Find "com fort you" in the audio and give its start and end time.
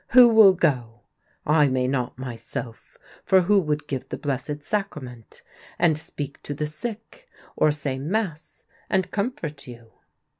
9.11-9.91